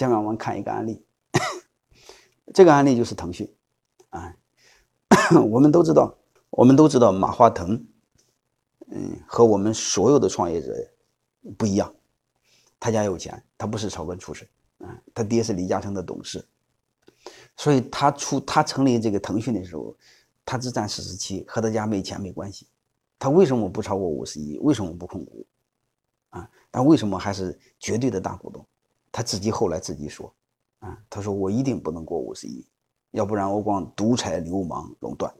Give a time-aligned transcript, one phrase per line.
[0.00, 1.04] 下面我们看一个案例，
[2.54, 3.46] 这个案例就是腾讯
[4.08, 4.34] 啊。
[5.50, 6.16] 我们都知道，
[6.48, 7.86] 我们都知道马化腾，
[8.86, 10.74] 嗯，和我们所有的创业者
[11.58, 11.94] 不一样，
[12.78, 16.42] 他家有钱，他不是草根出身，啊，他爹是李嘉诚的董事，
[17.54, 19.94] 所以他出他成立这个腾讯的时候，
[20.46, 22.66] 他只占四十七，和他家没钱没关系。
[23.18, 24.58] 他为什么不超过五十亿？
[24.60, 25.46] 为什么不控股？
[26.30, 28.66] 啊，但为什么还是绝对的大股东？
[29.20, 30.34] 他自己后来自己说，
[30.78, 32.66] 啊，他说我一定不能过五十亿。
[33.10, 35.30] 要不然我光独裁、流氓、垄断，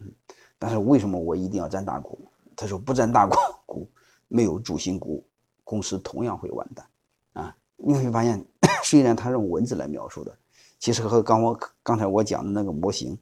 [0.00, 0.10] 嗯，
[0.58, 2.26] 但是为什么我一定要占大股？
[2.56, 3.36] 他说不占大股，
[3.66, 3.90] 股
[4.28, 5.28] 没有主心骨，
[5.62, 6.86] 公司同样会完蛋，
[7.34, 8.42] 啊，你会发现，
[8.82, 10.34] 虽然他用文字来描述的，
[10.78, 13.18] 其实和刚我刚才我讲的那个模型，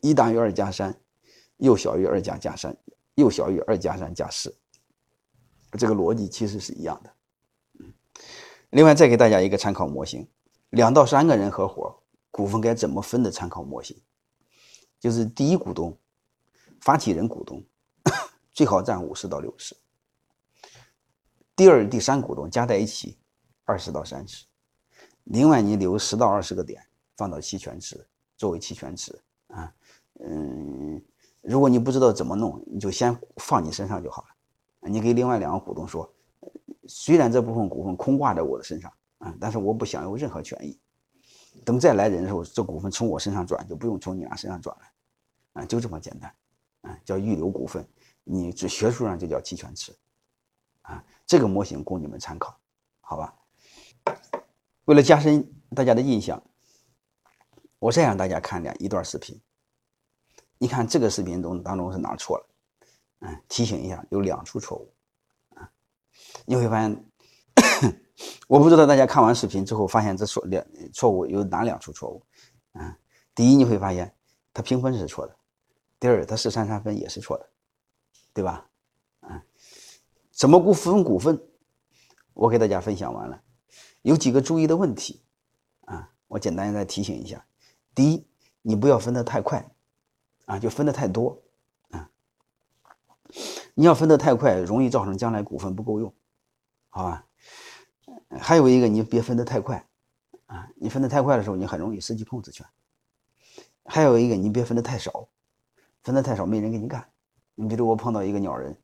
[0.00, 0.98] 一大于二加三，
[1.58, 2.74] 又小于二加加三，
[3.16, 4.56] 又小于二加三加四，
[5.72, 7.12] 这个逻辑其实是一样的，
[8.72, 10.28] 另外再给大家一个参考模型，
[10.70, 11.98] 两到三个人合伙。
[12.30, 13.94] 股份该怎么分的参考模型，
[14.98, 15.94] 就是第一股东、
[16.80, 17.62] 发起人股东
[18.54, 19.76] 最好占五十到六十，
[21.54, 23.18] 第二、第三股东加在一起
[23.66, 24.46] 二十到三十，
[25.24, 26.82] 另外你留十到二十个点
[27.14, 28.02] 放到期权池
[28.38, 29.70] 作为期权池啊，
[30.20, 31.04] 嗯，
[31.42, 34.88] 如果你不知道怎么弄，你就先放你身上就好了。
[34.88, 36.10] 你给另外两个股东说，
[36.88, 40.78] 虽然这部分股份空挂在我的身上啊，但是我不享有任何权益。
[41.64, 44.82] 等再来人的时候，这股份从我身上转，就不用从你俩身上转了，
[45.52, 46.34] 啊，就这么简单，
[46.80, 47.86] 啊，叫预留股份，
[48.24, 49.94] 你这学术上就叫期权池，
[50.80, 52.58] 啊，这个模型供你们参考，
[53.02, 53.34] 好吧？
[54.86, 56.42] 为了加深大家的印象，
[57.78, 59.38] 我再让大家看两一段视频，
[60.56, 62.46] 你看这个视频中当中是哪错了？
[63.20, 64.92] 嗯，提醒一下，有两处错误，
[66.46, 67.04] 你会发现。
[68.48, 72.22] 我不知道大家看完视频之后发现这错两错误有哪两处错误？
[72.72, 72.96] 啊，
[73.34, 74.14] 第一你会发现
[74.52, 75.36] 它评分是错的，
[75.98, 77.48] 第二它四三三分也是错的，
[78.32, 78.68] 对吧？
[79.20, 79.42] 啊，
[80.30, 81.40] 怎么估分股份？
[82.34, 83.42] 我给大家分享完了，
[84.02, 85.22] 有几个注意的问题
[85.86, 87.44] 啊，我简单再提醒一下：
[87.94, 88.26] 第一，
[88.62, 89.66] 你不要分得太快，
[90.46, 91.42] 啊，就分得太多，
[91.90, 92.08] 啊，
[93.74, 96.14] 你要分得太快，容易造成将来股份不够用，
[96.94, 97.26] 好吧？
[98.38, 99.88] 还有一个，你别分得太快，
[100.44, 102.66] 啊，你分得太快的时候，你很容易失去控制权。
[103.86, 105.30] 还有一个，你别分得太少，
[106.02, 107.10] 分得太少没人给你干。
[107.54, 108.76] 你比如我碰到一个鸟人，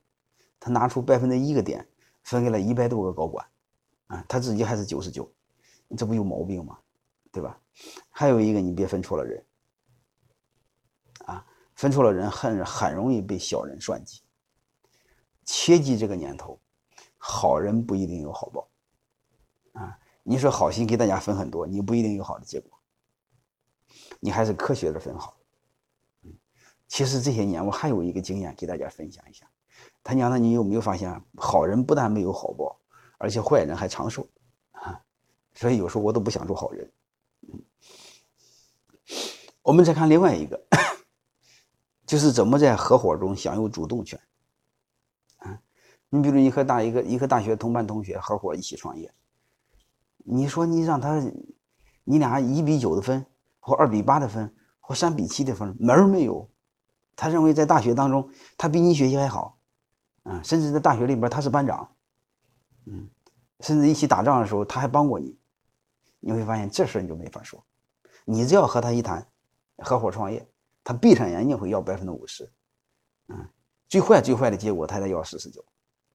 [0.59, 1.87] 他拿出百分之一个点，
[2.23, 3.47] 分给了一百多个高管，
[4.07, 5.31] 啊，他自己还是九十九，
[5.97, 6.79] 这不有毛病吗？
[7.31, 7.61] 对吧？
[8.09, 9.45] 还有一个，你别分错了人，
[11.27, 11.45] 啊，
[11.75, 14.23] 分错了人很很容易被小人算计。
[15.45, 16.59] 切记这个年头，
[17.19, 18.69] 好人不一定有好报。
[19.75, 22.73] 啊，你说好心给大家分很多，你不一定有好的结果。
[24.21, 25.37] 你还是科学的分好。
[26.87, 29.47] 其实这些年我还有一个经验给大家分享一下。
[30.03, 32.81] 他娘的，你有没有发现，好人不但没有好报，
[33.19, 34.27] 而且坏人还长寿
[34.73, 35.03] 啊？
[35.55, 36.91] 所以有时候我都不想做好人。
[39.63, 40.59] 我们再看另外一个，
[42.07, 44.19] 就是怎么在合伙中享有主动权。
[46.11, 49.13] 你比如你和大一个一个大学同班同学合伙一起创业。
[50.19, 51.21] 你说你让他，
[52.05, 53.25] 你俩一比九的分，
[53.61, 56.49] 或二比八的分，或三比七的分，门儿没有。
[57.17, 59.59] 他认为在大学当中，他比你学习还好，
[60.23, 61.91] 啊，甚至在大学里边他是班长，
[62.87, 63.09] 嗯，
[63.61, 65.37] 甚至一起打仗的时候他还帮过你。
[66.21, 67.65] 你会发现这事你就没法说。
[68.25, 69.27] 你只要和他一谈，
[69.79, 70.47] 合伙创业，
[70.85, 72.51] 他闭上眼睛会要百分之五十，
[73.29, 73.49] 嗯，
[73.89, 75.65] 最坏最坏的结果他得要四十九。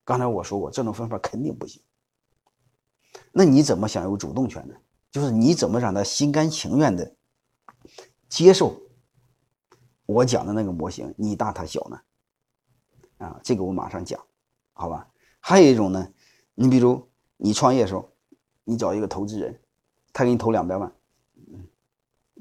[0.05, 1.81] 刚才我说过，这种方法肯定不行。
[3.31, 4.75] 那你怎么享有主动权呢？
[5.11, 7.15] 就是你怎么让他心甘情愿的
[8.27, 8.75] 接受
[10.07, 12.01] 我讲的那个模型，你大他小呢？
[13.19, 14.19] 啊，这个我马上讲，
[14.73, 15.07] 好吧？
[15.39, 16.11] 还有一种呢，
[16.55, 18.11] 你比如你创业的时候，
[18.63, 19.61] 你找一个投资人，
[20.11, 20.91] 他给你投两百万，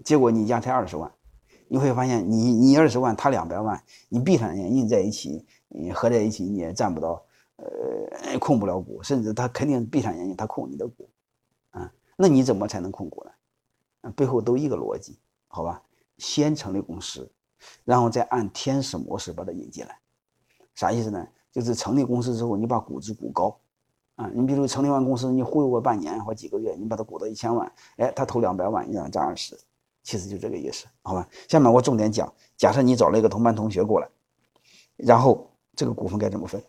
[0.03, 1.13] 结果你家才二十万，
[1.69, 7.23] 你会发现你你二十万，他两百万，你闭上眼睛在一起，你合在一起你也占不到。
[7.63, 11.09] 呃，控不了股，甚至他肯定闭上眼睛，他控你的股，
[11.71, 14.11] 啊，那你怎么才能控股呢？
[14.17, 15.83] 背后都一个逻辑，好吧？
[16.19, 17.31] 先成立公司，
[17.85, 19.97] 然后再按天使模式把它引进来，
[20.75, 21.27] 啥意思呢？
[21.53, 23.57] 就是成立公司之后，你把股值股高，
[24.17, 29.57] 啊，你比如成立完公司，你忽悠个半年或几个月，你把它股到一千万，哎，他投两百万，你让他占二十，
[30.03, 31.29] 其实就这个意思，好吧？
[31.49, 34.09] 下面我重点讲，假设你找了一个同班同学过来，
[34.97, 36.61] 然后这个股份该怎么分？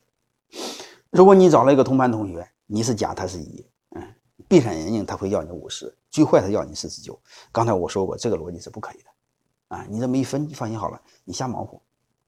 [1.13, 4.01] 如果你找了一个同班同学，你是甲，他是乙，嗯，
[4.47, 7.21] 闭上眼睛他会要你五十，最坏他要你四十九。
[7.51, 9.85] 刚才我说过，这个逻辑是不可以的啊！
[9.87, 11.79] 你这么一分，你放心好了，你瞎忙活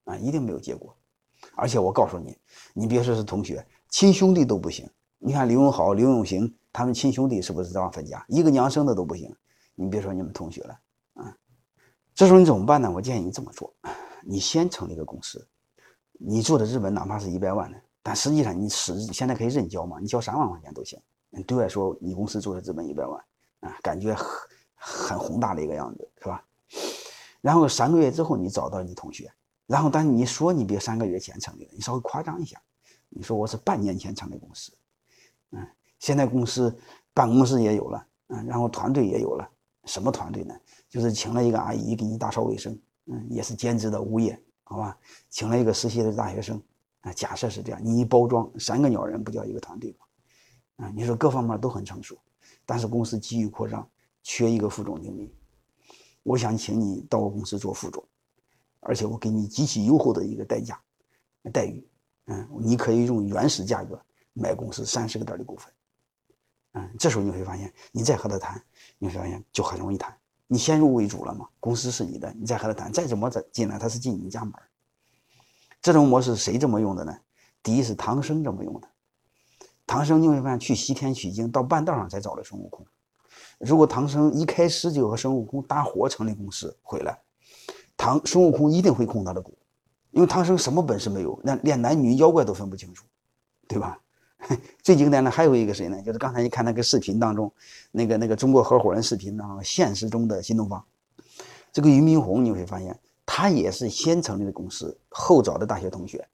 [0.04, 0.96] 啊，一定没有结果。
[1.56, 2.38] 而且我告诉你，
[2.76, 4.88] 你别说是同学，亲兄弟都不行。
[5.18, 8.24] 你看刘永好、刘永行他们亲兄弟是不是这样分家？
[8.28, 9.36] 一个娘生的都不行，
[9.74, 10.80] 你别说你们同学了
[11.16, 11.36] 啊！
[12.14, 12.92] 这时候你怎么办呢？
[12.92, 13.74] 我建议你这么做：
[14.24, 15.48] 你先成立一个公司，
[16.20, 19.98] 你做的日本哪怕是一百万的，但实际上你实现在可以认交嘛？
[20.00, 21.02] 你交三万块钱都行。
[21.48, 23.20] 对外说你公司注册资本一百万，
[23.62, 24.28] 啊，感觉很
[24.76, 26.46] 很宏大的一个样子，是吧？
[27.42, 29.34] 然后三个月之后你找到你同学，
[29.66, 32.62] 然后但是你说你别三个月前成立的，你稍微夸张一下，
[33.10, 34.72] 你说我是半年前成立公司，
[35.50, 35.68] 嗯，
[35.98, 36.74] 现在公司
[37.12, 39.50] 办公室也有了，嗯，然后团队也有了，
[39.86, 40.56] 什么团队呢？
[40.88, 44.98] 就是请了一个阿姨给你打扫卫生，嗯，也是兼职的物业，好吧？
[45.30, 46.62] 请了一个实习的大学生，
[47.06, 50.86] 啊，假设是这样，你一包装，三个鸟人不叫一个团队吗？
[50.86, 52.18] 啊，你说各方面都很成熟，
[52.66, 53.88] 但是公司急于扩张，
[54.24, 55.32] 缺一个副总经理。
[56.24, 58.04] 我想请你到我公司做副总，
[58.80, 60.82] 而且我给你极其优厚的一个代价、
[61.54, 61.88] 待遇。
[62.26, 64.02] 嗯，你可以用原始价格
[64.34, 65.72] 买公司三十个点的股份。
[66.74, 68.60] 嗯，这时候你会发现，你再和他谈，
[68.98, 70.18] 你会发现就很容易谈。
[70.48, 74.54] 你先入为主了嘛，公司是你的，你再和他谈，再怎么再进来，他是进你家门。
[75.86, 77.16] 这种模式谁这么用的呢？
[77.62, 78.88] 第一是唐僧这么用的。
[79.86, 82.84] 唐僧你会发现去西天取经，到半道上才找了孙悟空。
[83.60, 87.16] 如果唐僧一开始就和孙悟空搭伙成立公司回来，
[87.96, 89.56] 唐孙悟空一定会控他的股，
[90.10, 93.06] 因为唐僧什么本事没有，那连男女妖怪都分不清楚，
[93.68, 94.00] 对吧？
[94.82, 96.02] 最经典的还有一个谁呢？
[96.02, 97.54] 就是刚才你看那个视频当中，
[97.92, 100.84] 那个那个中国合伙人视频当中，现实中的新东方，
[101.72, 103.00] 这个俞敏洪你会发现，
[103.38, 106.26] 他也是先成立的公司，后找的大学同学，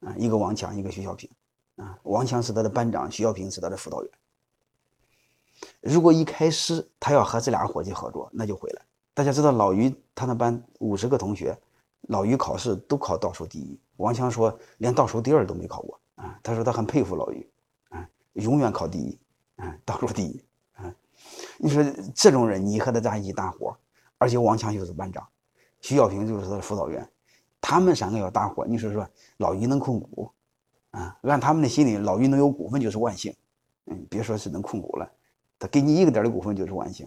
[0.00, 1.30] 啊，一个王强，一个徐小平。
[1.76, 4.10] 啊，王强是他的班长，徐小平是他的辅导员。
[5.80, 8.82] 如果一开始他要和这俩伙计合作，那就毁了。
[9.14, 11.56] 大家知道老于他那班五十个同学，
[12.08, 16.36] 老于考试都考倒数第一，王强说连倒数第二都没考过啊。
[16.42, 17.48] 他说他很佩服老于，
[17.90, 19.16] 啊，永远考第一，
[19.54, 20.92] 啊，倒数第一，啊。
[21.58, 21.80] 你说
[22.12, 23.78] 这种人，你和他在一起搭伙，
[24.18, 25.24] 而且王强又是班长，
[25.84, 27.06] 徐小平就是他的辅导员，
[27.60, 30.30] 他们三个要搭伙，你说说老于能控股？
[30.92, 33.34] 啊，按他们的心理，老于能有股份就是万幸，
[33.84, 35.12] 嗯，别说是能控股了，
[35.58, 37.06] 他给你一个点的股份就是万幸，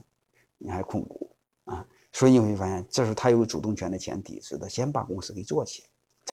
[0.60, 1.36] 你还控股
[1.66, 1.84] 啊？
[2.12, 5.90] 所以你会发现，这是他有主动权的前提，是他先把公司给做起来。